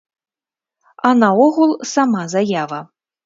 [1.09, 2.81] А наогул, сама заява.